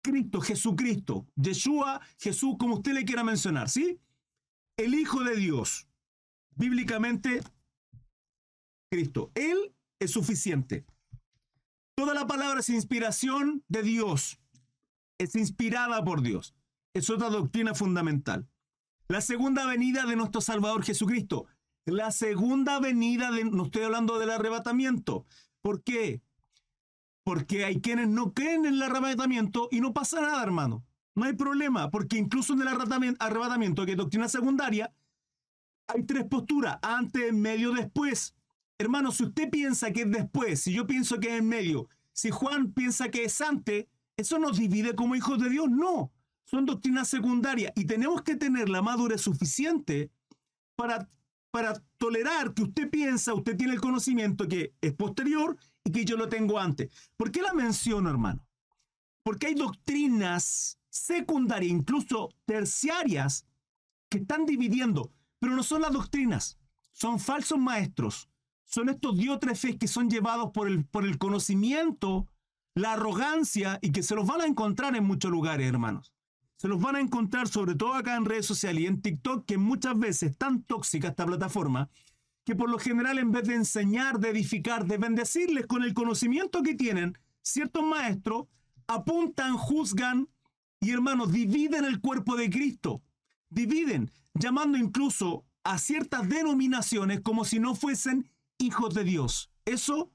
[0.01, 4.01] Cristo, Jesucristo, Yeshua, Jesús, como usted le quiera mencionar, ¿sí?
[4.75, 5.87] El Hijo de Dios,
[6.55, 7.41] bíblicamente
[8.91, 9.31] Cristo.
[9.35, 10.85] Él es suficiente.
[11.95, 14.39] Toda la palabra es inspiración de Dios.
[15.17, 16.53] Es inspirada por Dios.
[16.93, 18.49] Es otra doctrina fundamental.
[19.07, 21.45] La segunda venida de nuestro Salvador Jesucristo.
[21.85, 25.25] La segunda venida de, no estoy hablando del arrebatamiento.
[25.61, 26.21] ¿Por qué?
[27.23, 30.83] Porque hay quienes no creen en el arrebatamiento y no pasa nada, hermano.
[31.15, 34.93] No hay problema, porque incluso en el arrebatamiento, que es doctrina secundaria,
[35.87, 38.35] hay tres posturas, antes, medio, después.
[38.81, 42.31] Hermano, si usted piensa que es después, si yo pienso que es en medio, si
[42.31, 43.85] Juan piensa que es antes,
[44.17, 45.69] ¿eso nos divide como hijos de Dios?
[45.69, 46.11] No,
[46.45, 50.09] son doctrinas secundarias y tenemos que tener la madurez suficiente
[50.75, 51.07] para,
[51.51, 56.17] para tolerar que usted piensa, usted tiene el conocimiento que es posterior y que yo
[56.17, 56.89] lo tengo antes.
[57.17, 58.47] ¿Por qué la menciono, hermano?
[59.21, 63.45] Porque hay doctrinas secundarias, incluso terciarias,
[64.09, 66.57] que están dividiendo, pero no son las doctrinas,
[66.91, 68.30] son falsos maestros
[68.71, 72.27] son estos diótrefes que son llevados por el, por el conocimiento,
[72.73, 76.13] la arrogancia y que se los van a encontrar en muchos lugares, hermanos.
[76.55, 79.57] Se los van a encontrar sobre todo acá en redes sociales y en TikTok, que
[79.57, 81.89] muchas veces es tan tóxica esta plataforma,
[82.45, 86.63] que por lo general en vez de enseñar, de edificar, de bendecirles con el conocimiento
[86.63, 88.45] que tienen, ciertos maestros
[88.87, 90.29] apuntan, juzgan
[90.79, 93.01] y hermanos, dividen el cuerpo de Cristo.
[93.49, 98.31] Dividen, llamando incluso a ciertas denominaciones como si no fuesen
[98.61, 99.51] hijos de Dios.
[99.65, 100.11] Eso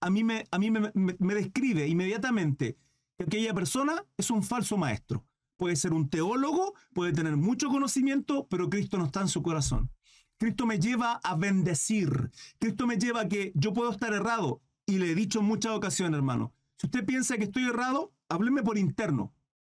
[0.00, 2.76] a mí, me, a mí me, me, describe inmediatamente
[3.16, 5.24] que aquella persona es un falso maestro.
[5.56, 9.90] Puede ser un teólogo, puede tener mucho conocimiento, pero Cristo no está en su corazón.
[10.38, 12.32] Cristo me lleva a bendecir.
[12.58, 14.60] Cristo me lleva a que yo puedo estar errado.
[14.86, 18.64] Y le he dicho en muchas ocasiones, hermano, si usted piensa que estoy errado, hábleme
[18.64, 19.32] por interno,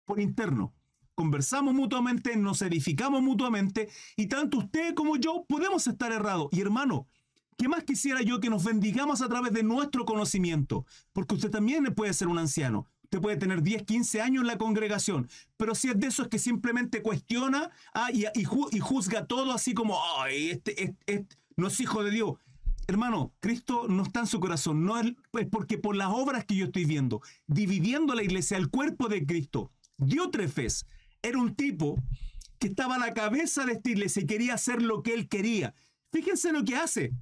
[0.05, 0.73] por interno.
[1.13, 6.49] Conversamos mutuamente, nos edificamos mutuamente y tanto usted como yo podemos estar errados.
[6.51, 7.07] Y hermano,
[7.57, 10.85] ¿Qué más quisiera yo que nos bendigamos a través de nuestro conocimiento?
[11.13, 12.85] Porque usted también puede ser un anciano.
[13.03, 16.39] Usted puede tener 10, 15 años en la congregación, pero si es de esos que
[16.39, 20.95] simplemente cuestiona ah, y, juzga todo así como, ay, este,
[21.55, 22.33] no es hijo de Dios.
[22.87, 25.13] Hermano, Cristo no está en su corazón, no es,
[25.49, 29.71] porque por las obras que yo estoy viendo, dividiendo la iglesia, el cuerpo de Cristo,
[29.97, 30.85] Diótrefes
[31.21, 31.97] era un tipo
[32.59, 35.73] que estaba a la cabeza de esta iglesia y quería hacer lo que él quería.
[36.11, 37.13] Fíjense lo que hace.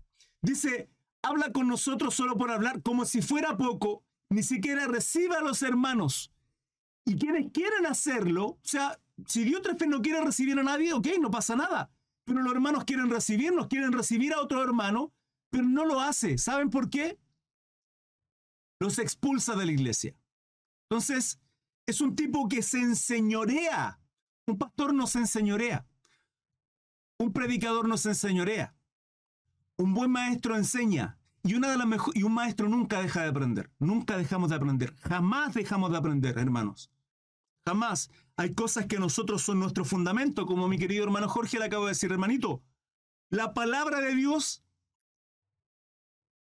[0.44, 0.90] Dice,
[1.24, 5.62] habla con nosotros solo por hablar, como si fuera poco, ni siquiera reciba a los
[5.64, 6.32] hermanos.
[7.06, 11.32] Y quienes quieren hacerlo, o sea, si Diótrefes no quiere recibir a nadie, ok, no
[11.32, 11.90] pasa nada.
[12.26, 15.14] Pero los hermanos quieren recibirnos, quieren recibir a otro hermano,
[15.50, 16.38] pero no lo hace.
[16.38, 17.18] ¿Saben por qué?
[18.80, 20.14] Los expulsa de la iglesia.
[20.90, 21.40] Entonces,
[21.86, 24.00] es un tipo que se enseñorea.
[24.46, 25.86] Un pastor no se enseñorea.
[27.18, 28.76] Un predicador no se enseñorea.
[29.78, 31.18] Un buen maestro enseña.
[31.44, 33.72] Y, una de las y un maestro nunca deja de aprender.
[33.80, 34.96] Nunca dejamos de aprender.
[34.98, 36.90] Jamás dejamos de aprender, hermanos.
[37.66, 38.10] Jamás.
[38.36, 41.92] Hay cosas que nosotros son nuestro fundamento, como mi querido hermano Jorge le acabo de
[41.92, 42.64] decir, hermanito.
[43.30, 44.64] La palabra de Dios,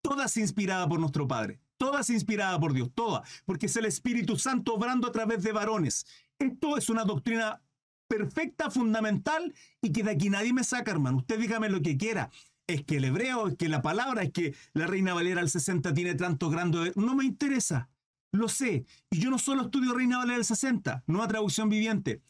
[0.02, 1.60] toda es inspirada por nuestro Padre.
[1.76, 3.22] Toda es inspirada por Dios, toda.
[3.46, 6.06] Porque es el Espíritu Santo obrando a través de varones.
[6.38, 7.62] Esto es una doctrina
[8.06, 11.18] perfecta, fundamental, y que de aquí nadie me saca, hermano.
[11.18, 12.30] Usted dígame lo que quiera
[12.66, 15.92] es que el hebreo, es que la palabra, es que la Reina Valera al 60
[15.92, 16.92] tiene tanto grande.
[16.96, 17.88] No me interesa.
[18.32, 18.86] Lo sé.
[19.10, 22.22] Y yo no solo estudio Reina Valera del 60, nueva traducción viviente.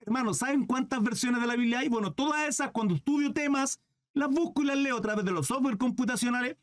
[0.00, 1.88] Hermanos, ¿saben cuántas versiones de la Biblia hay?
[1.88, 3.80] Bueno, todas esas, cuando estudio temas,
[4.14, 6.56] las busco y las leo a través de los software computacionales.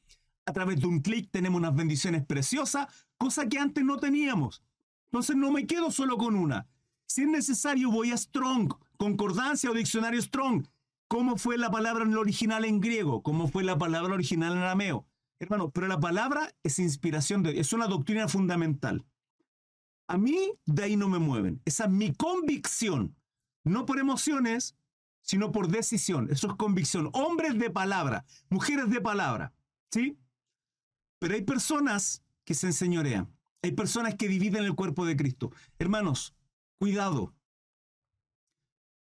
[0.46, 4.64] A través de un clic tenemos unas bendiciones preciosas, cosa que antes no teníamos.
[5.12, 6.68] Entonces no me quedo solo con una.
[7.06, 10.66] Si es necesario, voy a Strong, concordancia o diccionario Strong
[11.08, 14.60] cómo fue la palabra en el original en griego, cómo fue la palabra original en
[14.60, 15.08] arameo.
[15.40, 19.06] Hermano, pero la palabra es inspiración de es una doctrina fundamental.
[20.08, 21.62] A mí de ahí no me mueven.
[21.66, 23.16] Esa es mi convicción.
[23.64, 24.76] No por emociones,
[25.22, 26.30] sino por decisión.
[26.32, 27.10] Eso es convicción.
[27.14, 29.54] Hombres de palabra, mujeres de palabra.
[29.92, 30.18] ¿Sí?
[31.20, 33.32] Pero hay personas que se enseñorean.
[33.62, 35.52] Hay personas que dividen el cuerpo de Cristo.
[35.80, 36.36] Hermanos,
[36.80, 37.34] cuidado.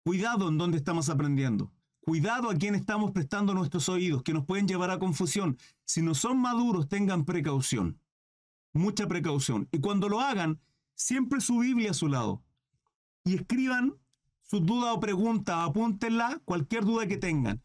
[0.03, 1.71] Cuidado en dónde estamos aprendiendo.
[2.09, 5.59] Cuidado a quien estamos prestando nuestros oídos, que nos pueden llevar a confusión.
[5.85, 7.99] Si no son maduros, tengan precaución.
[8.73, 9.69] Mucha precaución.
[9.71, 10.59] Y cuando lo hagan,
[10.95, 12.41] siempre su Biblia a su lado.
[13.23, 13.93] Y escriban
[14.41, 17.61] su duda o pregunta, apúntenla, cualquier duda que tengan.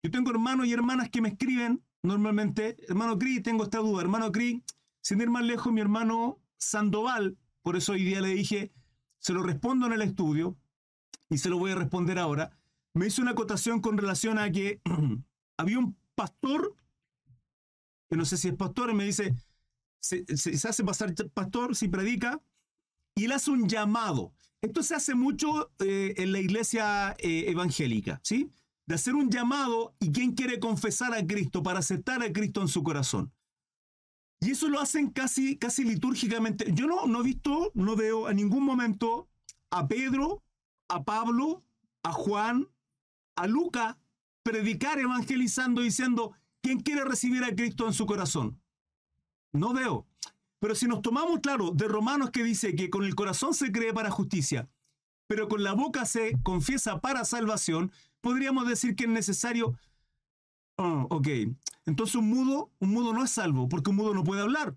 [0.00, 4.30] Yo tengo hermanos y hermanas que me escriben normalmente, hermano Cri, tengo esta duda, hermano
[4.30, 4.62] Cri,
[5.00, 8.70] sin ir más lejos, mi hermano Sandoval, por eso hoy día le dije,
[9.18, 10.56] se lo respondo en el estudio
[11.28, 12.57] y se lo voy a responder ahora
[12.98, 14.80] me hizo una acotación con relación a que
[15.56, 16.74] había un pastor,
[18.10, 19.34] que no sé si es pastor, me dice,
[20.00, 20.24] se,
[20.68, 22.42] hace pasar pastor, si predica,
[23.14, 24.32] y él hace un llamado.
[24.60, 28.50] Esto se hace mucho eh, en la iglesia eh, evangélica, ¿sí?
[28.86, 32.68] De hacer un llamado y quien quiere confesar a Cristo para aceptar a Cristo en
[32.68, 33.32] su corazón.
[34.40, 36.72] Y eso lo hacen casi, casi litúrgicamente.
[36.72, 39.28] Yo no, no he visto, no veo en ningún momento
[39.70, 40.42] a Pedro,
[40.88, 41.64] a Pablo,
[42.02, 42.68] a Juan,
[43.38, 43.98] a Luca
[44.42, 48.60] predicar evangelizando diciendo, ¿quién quiere recibir a Cristo en su corazón?
[49.52, 50.06] No veo.
[50.58, 53.92] Pero si nos tomamos, claro, de Romanos que dice que con el corazón se cree
[53.92, 54.68] para justicia,
[55.26, 59.78] pero con la boca se confiesa para salvación, podríamos decir que es necesario...
[60.76, 61.28] Oh, ok,
[61.86, 64.76] entonces un mudo, un mudo no es salvo, porque un mudo no puede hablar.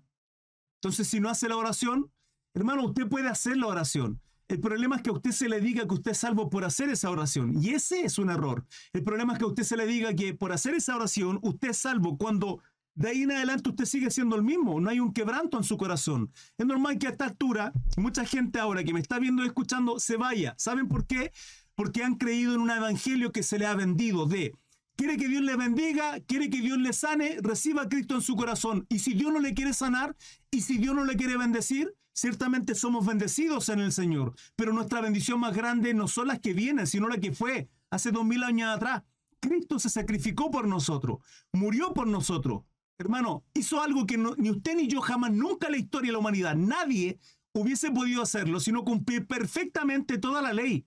[0.76, 2.12] Entonces si no hace la oración,
[2.54, 5.86] hermano, usted puede hacer la oración, el problema es que a usted se le diga
[5.86, 7.62] que usted es salvo por hacer esa oración.
[7.62, 8.64] Y ese es un error.
[8.92, 11.70] El problema es que a usted se le diga que por hacer esa oración usted
[11.70, 12.60] es salvo cuando
[12.94, 14.80] de ahí en adelante usted sigue siendo el mismo.
[14.80, 16.30] No hay un quebranto en su corazón.
[16.58, 19.98] Es normal que a esta altura mucha gente ahora que me está viendo y escuchando
[19.98, 20.54] se vaya.
[20.58, 21.32] ¿Saben por qué?
[21.74, 24.52] Porque han creído en un evangelio que se le ha vendido de
[24.96, 28.36] quiere que Dios le bendiga, quiere que Dios le sane, reciba a Cristo en su
[28.36, 28.86] corazón.
[28.88, 30.14] Y si Dios no le quiere sanar,
[30.50, 34.34] y si Dios no le quiere bendecir, ciertamente somos bendecidos en el Señor.
[34.56, 38.10] Pero nuestra bendición más grande no son las que vienen, sino la que fue hace
[38.10, 39.02] dos mil años atrás.
[39.40, 41.18] Cristo se sacrificó por nosotros,
[41.52, 42.62] murió por nosotros.
[42.98, 46.18] Hermano, hizo algo que ni usted ni yo jamás, nunca en la historia de la
[46.18, 47.18] humanidad, nadie
[47.52, 50.86] hubiese podido hacerlo, sino cumplir perfectamente toda la ley.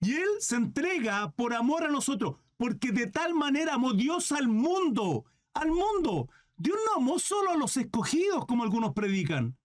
[0.00, 4.48] Y Él se entrega por amor a nosotros porque de tal manera amó Dios al
[4.48, 6.28] mundo, al mundo.
[6.56, 9.56] Dios no amó solo a los escogidos, como algunos predican.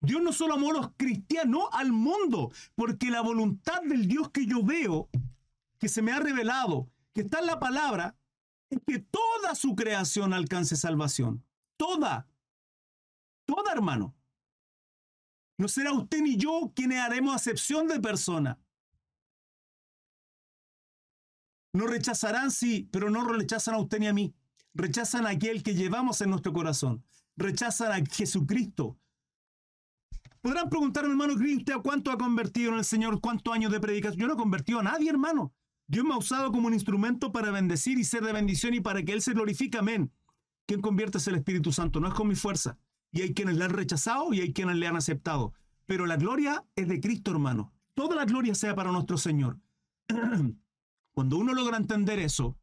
[0.00, 4.46] Dios no solo amó a los cristianos, al mundo, porque la voluntad del Dios que
[4.46, 5.08] yo veo,
[5.78, 8.16] que se me ha revelado, que está en la palabra,
[8.70, 11.44] es que toda su creación alcance salvación.
[11.76, 12.28] Toda.
[13.46, 14.14] Toda, hermano.
[15.58, 18.58] No será usted ni yo quienes haremos acepción de persona.
[21.72, 24.34] No rechazarán, sí, pero no rechazan a usted ni a mí.
[24.74, 27.04] Rechazan a aquel que llevamos en nuestro corazón.
[27.36, 28.98] Rechazan a Jesucristo.
[30.46, 33.20] Podrán preguntarme, hermano ¿usted a cuánto ha convertido en el Señor?
[33.20, 34.20] ¿Cuántos años de predicación?
[34.20, 35.52] Yo no he convertido a nadie, hermano.
[35.88, 39.02] Dios me ha usado como un instrumento para bendecir y ser de bendición y para
[39.02, 39.76] que Él se glorifique.
[39.76, 40.12] Amén.
[40.64, 42.78] ¿Quién convierte es el Espíritu Santo, no es con mi fuerza.
[43.10, 45.52] Y hay quienes le han rechazado y hay quienes le han aceptado.
[45.84, 47.72] Pero la gloria es de Cristo, hermano.
[47.94, 49.58] Toda la gloria sea para nuestro Señor.
[51.12, 52.56] Cuando uno logra entender eso,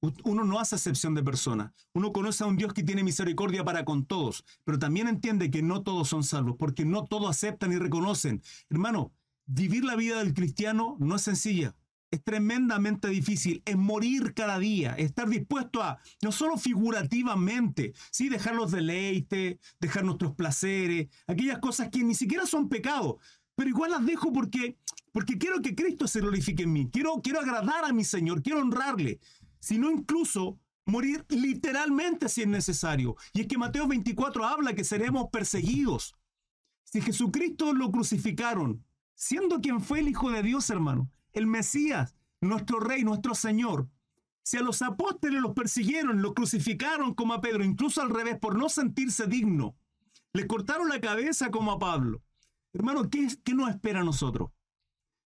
[0.00, 1.72] uno no hace excepción de persona.
[1.92, 5.62] Uno conoce a un Dios que tiene misericordia para con todos, pero también entiende que
[5.62, 8.42] no todos son salvos, porque no todos aceptan y reconocen.
[8.70, 9.12] Hermano,
[9.46, 11.74] vivir la vida del cristiano no es sencilla
[12.10, 18.28] es tremendamente difícil, es morir cada día, estar dispuesto a, no solo figurativamente, ¿sí?
[18.28, 23.16] dejar los deleites, dejar nuestros placeres, aquellas cosas que ni siquiera son pecados,
[23.54, 24.78] pero igual las dejo porque,
[25.12, 28.60] porque quiero que Cristo se glorifique en mí, quiero, quiero agradar a mi Señor, quiero
[28.60, 29.20] honrarle,
[29.60, 33.16] sino incluso morir literalmente si es necesario.
[33.32, 36.14] Y es que Mateo 24 habla que seremos perseguidos.
[36.84, 42.80] Si Jesucristo lo crucificaron, siendo quien fue el Hijo de Dios, hermano, el Mesías, nuestro
[42.80, 43.88] Rey, nuestro Señor.
[44.42, 48.56] Si a los apóstoles los persiguieron, los crucificaron como a Pedro, incluso al revés, por
[48.56, 49.76] no sentirse digno,
[50.32, 52.22] le cortaron la cabeza como a Pablo.
[52.72, 54.50] Hermano, ¿qué, qué nos espera a nosotros?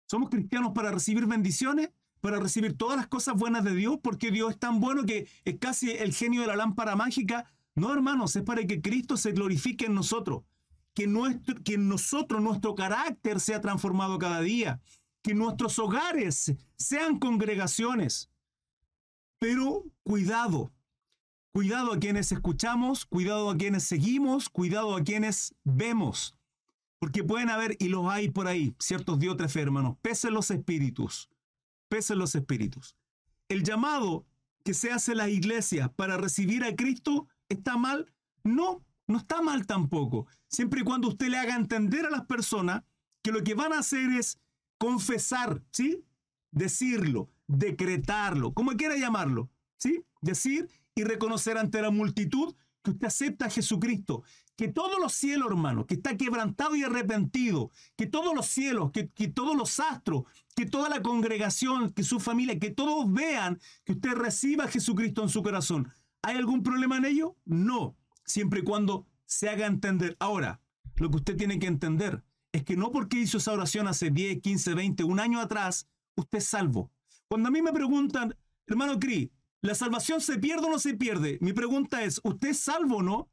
[0.08, 1.92] ¿Somos cristianos para recibir bendiciones?
[2.24, 4.00] ¿Para recibir todas las cosas buenas de Dios?
[4.02, 7.52] Porque Dios es tan bueno que es casi el genio de la lámpara mágica.
[7.76, 10.44] No, hermanos, es para que Cristo se glorifique en nosotros.
[10.94, 14.80] Que, nuestro, que nosotros nuestro carácter sea transformado cada día
[15.22, 18.30] que nuestros hogares sean congregaciones.
[19.38, 20.72] Pero cuidado,
[21.52, 26.38] cuidado a quienes escuchamos, cuidado a quienes seguimos, cuidado a quienes vemos.
[27.00, 31.30] Porque pueden haber, y los hay por ahí, ciertos diótrefes, hermanos, pesen los espíritus,
[31.94, 32.96] pesen los espíritus.
[33.50, 34.26] El llamado
[34.64, 38.12] que se hace a la iglesia para recibir a Cristo está mal.
[38.44, 40.26] No, no está mal tampoco.
[40.48, 42.82] Siempre y cuando usted le haga entender a las personas
[43.22, 44.40] que lo que van a hacer es
[44.80, 46.04] confesar, ¿sí?
[46.50, 50.04] Decirlo, decretarlo, como quiera llamarlo, ¿sí?
[50.20, 54.24] Decir y reconocer ante la multitud que usted acepta a Jesucristo,
[54.56, 59.10] que todos los cielos, hermano, que está quebrantado y arrepentido, que todos los cielos, que,
[59.10, 60.24] que, todos los astros,
[60.56, 65.24] que toda la congregación, que su familia, que todos vean que usted reciba a Jesucristo
[65.24, 65.92] en su corazón.
[66.22, 67.36] ¿Hay algún problema en ello?
[67.46, 70.16] No, siempre y cuando se haga entender.
[70.20, 70.62] Ahora,
[70.96, 74.42] lo que usted tiene que entender es que no porque hizo esa oración hace 10,
[74.42, 76.92] 15, 20, un año atrás, usted es salvo.
[77.28, 78.36] Cuando a mí me preguntan,
[78.68, 79.32] hermano Cri,
[79.64, 81.38] ¿la salvación se pierde o no se pierde?
[81.42, 83.32] Mi pregunta es, ¿usted es salvo o no?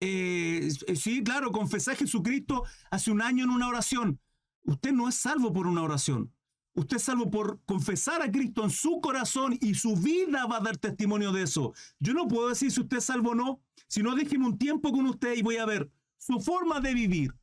[0.00, 4.20] Eh, sí, claro, confesé a Jesucristo hace un año en una oración.
[4.64, 6.30] Usted no es salvo por una oración.
[6.74, 10.60] Usted es salvo por confesar a Cristo en su corazón y su vida va a
[10.60, 11.72] dar testimonio de eso.
[12.00, 14.92] Yo no puedo decir si usted es salvo o no, si no déjeme un tiempo
[14.92, 17.34] con usted y voy a ver su forma de vivir,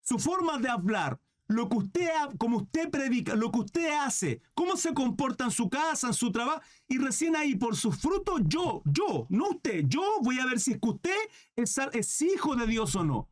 [0.00, 2.08] su forma de hablar, lo que usted,
[2.38, 6.30] como usted predica, lo que usted hace, cómo se comporta en su casa, en su
[6.30, 10.60] trabajo, y recién ahí por sus frutos, yo, yo, no usted, yo voy a ver
[10.60, 11.16] si es que usted
[11.56, 13.28] es, es hijo de Dios o no.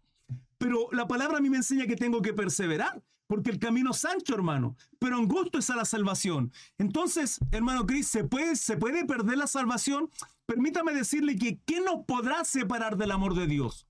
[0.58, 4.04] Pero la palabra a mí me enseña que tengo que perseverar, porque el camino es
[4.04, 6.52] ancho, hermano, pero en gusto es a la salvación.
[6.78, 10.10] Entonces, hermano Cris, ¿se puede, ¿se puede perder la salvación?
[10.46, 13.86] Permítame decirle que ¿qué nos podrá separar del amor de Dios?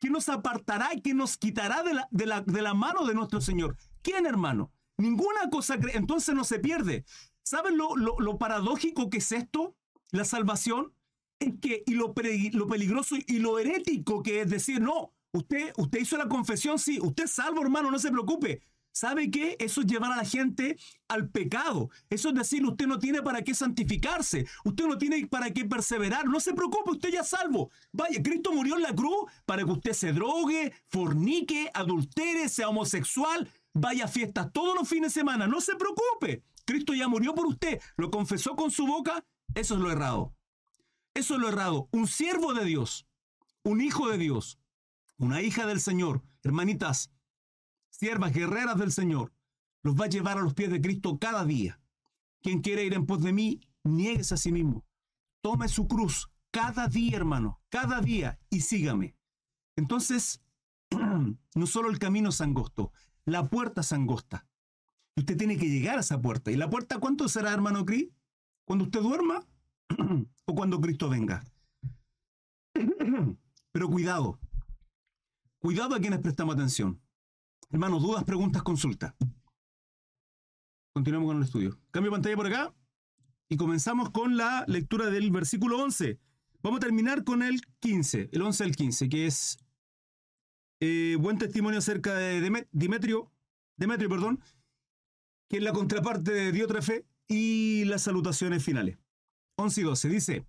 [0.00, 3.14] ¿Quién nos apartará y quién nos quitará de la, de la, de la mano de
[3.14, 3.76] nuestro Señor?
[4.02, 4.72] ¿Quién, hermano?
[4.96, 7.04] Ninguna cosa, entonces no se pierde.
[7.42, 9.76] ¿Saben lo, lo, paradójico que es esto?
[10.10, 10.92] La salvación
[11.38, 12.14] es que, y lo,
[12.52, 16.98] lo peligroso y lo herético que es decir, no, usted, usted hizo la confesión, sí,
[17.00, 18.62] usted es salvo, hermano, no se preocupe.
[18.98, 19.56] ¿Sabe qué?
[19.60, 21.88] Eso es llevar a la gente al pecado.
[22.10, 24.44] Eso es decir, usted no tiene para qué santificarse.
[24.64, 26.26] Usted no tiene para qué perseverar.
[26.26, 27.70] No se preocupe, usted ya es salvo.
[27.92, 33.48] Vaya, Cristo murió en la cruz para que usted se drogue, fornique, adultere, sea homosexual,
[33.72, 35.46] vaya a fiestas todos los fines de semana.
[35.46, 36.42] No se preocupe.
[36.64, 37.80] Cristo ya murió por usted.
[37.96, 39.24] Lo confesó con su boca.
[39.54, 40.34] Eso es lo errado.
[41.14, 41.88] Eso es lo errado.
[41.92, 43.06] Un siervo de Dios,
[43.62, 44.58] un hijo de Dios,
[45.18, 46.24] una hija del Señor.
[46.42, 47.12] Hermanitas,
[47.98, 49.32] siervas guerreras del Señor,
[49.82, 51.80] los va a llevar a los pies de Cristo cada día.
[52.40, 54.84] Quien quiere ir en pos de mí, niegues a sí mismo.
[55.42, 59.16] Tome su cruz cada día, hermano, cada día y sígame.
[59.76, 60.40] Entonces,
[61.54, 62.92] no solo el camino es angosto,
[63.24, 64.46] la puerta es angosta.
[65.16, 66.52] Usted tiene que llegar a esa puerta.
[66.52, 68.08] ¿Y la puerta cuánto será, hermano Cris?
[68.64, 69.44] ¿Cuando usted duerma
[70.44, 71.44] o cuando Cristo venga?
[73.72, 74.38] Pero cuidado,
[75.58, 77.00] cuidado a quienes prestamos atención.
[77.70, 79.14] Hermanos, dudas, preguntas, consulta.
[80.94, 81.78] Continuamos con el estudio.
[81.90, 82.74] Cambio pantalla por acá
[83.50, 86.18] y comenzamos con la lectura del versículo 11.
[86.62, 89.58] Vamos a terminar con el 15, el 11 al 15, que es
[90.80, 92.40] eh, buen testimonio acerca de
[92.72, 93.30] Demetrio,
[93.76, 94.42] Demetrio, perdón,
[95.48, 98.98] que es la contraparte de Diótrefe y las salutaciones finales.
[99.56, 100.46] 11 y 12 dice,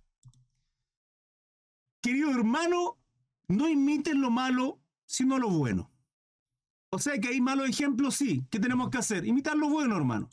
[2.00, 2.98] querido hermano,
[3.46, 5.89] no imiten lo malo, sino lo bueno.
[6.90, 8.44] O sea que hay malos ejemplos, sí.
[8.50, 9.24] ¿Qué tenemos que hacer?
[9.26, 10.28] Imitar lo bueno, hermano.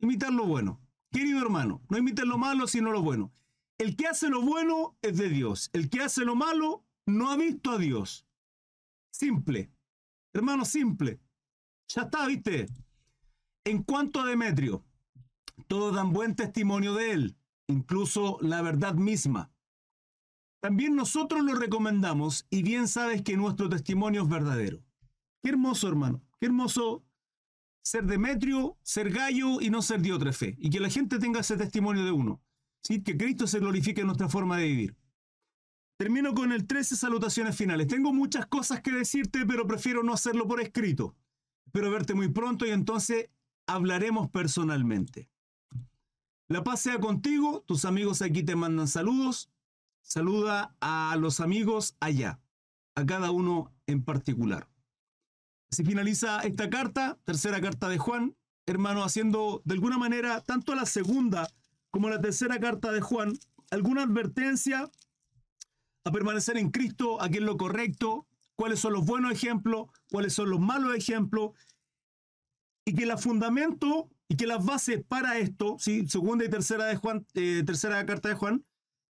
[0.00, 0.80] Imitar lo bueno.
[1.10, 3.32] Querido hermano, no imiten lo malo, sino lo bueno.
[3.78, 5.70] El que hace lo bueno es de Dios.
[5.72, 8.26] El que hace lo malo no ha visto a Dios.
[9.12, 9.70] Simple.
[10.32, 11.20] Hermano, simple.
[11.86, 12.66] Ya está, ¿viste?
[13.64, 14.84] En cuanto a Demetrio,
[15.68, 17.36] todos dan buen testimonio de él,
[17.68, 19.52] incluso la verdad misma.
[20.60, 24.82] También nosotros lo recomendamos y bien sabes que nuestro testimonio es verdadero.
[25.44, 26.22] Qué hermoso, hermano.
[26.40, 27.04] Qué hermoso
[27.82, 30.56] ser Demetrio, ser Gallo y no ser Diótrefe.
[30.58, 32.40] Y que la gente tenga ese testimonio de uno.
[32.82, 33.02] ¿sí?
[33.02, 34.96] Que Cristo se glorifique en nuestra forma de vivir.
[35.98, 37.88] Termino con el 13 salutaciones finales.
[37.88, 41.14] Tengo muchas cosas que decirte, pero prefiero no hacerlo por escrito.
[41.66, 43.28] Espero verte muy pronto y entonces
[43.66, 45.28] hablaremos personalmente.
[46.48, 49.50] La paz sea contigo, tus amigos aquí te mandan saludos.
[50.00, 52.40] Saluda a los amigos allá,
[52.94, 54.70] a cada uno en particular.
[55.70, 58.36] Así finaliza esta carta, tercera carta de Juan,
[58.66, 61.48] hermano, haciendo de alguna manera tanto la segunda
[61.90, 63.34] como la tercera carta de Juan
[63.70, 64.90] alguna advertencia
[66.04, 70.34] a permanecer en Cristo, a qué es lo correcto, cuáles son los buenos ejemplos, cuáles
[70.34, 71.52] son los malos ejemplos,
[72.84, 76.06] y que el fundamento y que las bases para esto, ¿sí?
[76.08, 78.64] segunda y tercera, de Juan, eh, tercera carta de Juan,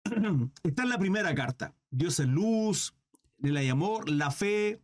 [0.63, 1.75] está en la primera carta.
[1.91, 2.95] Dios es luz,
[3.43, 4.81] el amor, la fe,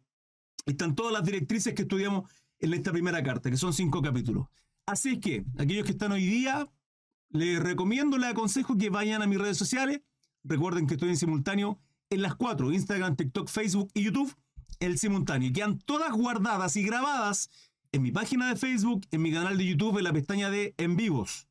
[0.68, 4.46] están todas las directrices que estudiamos en esta primera carta, que son cinco capítulos.
[4.86, 6.68] Así es que, aquellos que están hoy día,
[7.30, 10.00] les recomiendo, les aconsejo que vayan a mis redes sociales.
[10.44, 11.78] Recuerden que estoy en simultáneo
[12.10, 14.34] en las cuatro, Instagram, TikTok, Facebook y YouTube,
[14.80, 15.52] el simultáneo.
[15.52, 17.50] Quedan todas guardadas y grabadas
[17.92, 20.96] en mi página de Facebook, en mi canal de YouTube, en la pestaña de En
[20.96, 21.48] Vivos.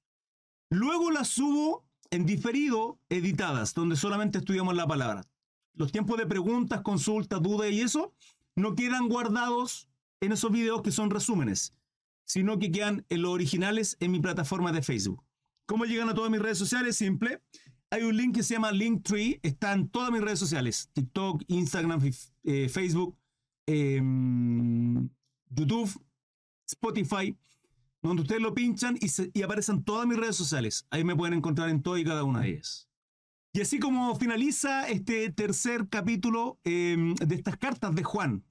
[0.69, 5.23] Luego las subo en diferido, editadas, donde solamente estudiamos la palabra.
[5.73, 8.13] Los tiempos de preguntas, consultas, dudas y eso
[8.57, 9.87] no quedan guardados
[10.19, 11.73] en esos videos que son resúmenes,
[12.25, 15.23] sino que quedan en los originales en mi plataforma de Facebook.
[15.65, 16.97] ¿Cómo llegan a todas mis redes sociales?
[16.97, 17.41] Simple
[17.89, 22.01] hay un link que se llama Linktree, está en todas mis redes sociales, TikTok, Instagram,
[22.43, 23.17] eh, Facebook,
[23.65, 25.09] em,
[25.49, 25.89] YouTube,
[26.65, 27.35] Spotify,
[28.01, 30.85] donde ustedes lo pinchan y, aparecen todas mis redes sociales.
[30.89, 32.86] Ahí me pueden encontrar en todas y cada una de ellas.
[33.53, 38.43] Y así como finaliza este tercer capítulo em, de estas cartas de Juan,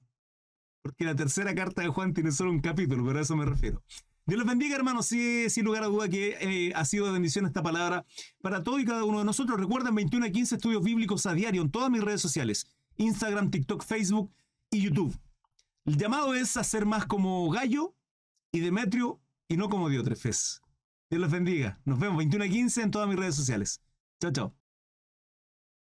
[0.81, 3.83] porque la tercera carta de Juan tiene solo un capítulo, pero a eso me refiero.
[4.25, 5.05] Dios los bendiga, hermanos.
[5.05, 8.05] Sí, sin lugar a duda que eh, ha sido de bendición esta palabra
[8.41, 9.57] para todo y cada uno de nosotros.
[9.57, 12.67] Recuerden 21 a 15 estudios bíblicos a diario en todas mis redes sociales:
[12.97, 14.33] Instagram, TikTok, Facebook
[14.69, 15.17] y YouTube.
[15.85, 17.95] El llamado es a ser más como Gallo
[18.51, 20.61] y Demetrio y no como Diotrefes.
[21.09, 21.79] Dios los bendiga.
[21.85, 23.81] Nos vemos 21 a 15 en todas mis redes sociales.
[24.19, 24.66] Chao, chao.